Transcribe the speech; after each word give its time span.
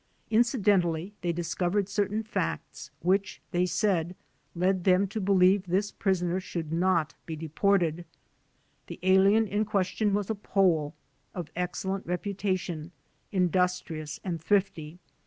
Incidentally 0.31 1.13
they 1.21 1.31
discovered 1.31 1.87
certain 1.87 2.23
facts 2.23 2.89
which, 3.03 3.39
they 3.51 3.67
said, 3.67 4.15
led 4.55 4.83
them 4.83 5.05
to 5.05 5.21
believe 5.21 5.61
this 5.67 5.91
prisoner 5.91 6.39
should 6.39 6.73
not 6.73 7.13
be 7.27 7.35
de 7.35 7.47
ported. 7.49 8.03
The 8.87 8.97
alien 9.03 9.45
in 9.45 9.63
question 9.63 10.15
was 10.15 10.31
a 10.31 10.33
Pole, 10.33 10.95
of 11.35 11.51
excellent 11.55 12.07
reputation, 12.07 12.91
industrious 13.31 14.19
and 14.23 14.41
thrifty. 14.41 14.97